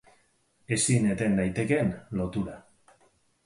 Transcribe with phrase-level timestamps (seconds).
[0.75, 2.61] Ezin eten daitekeen lotura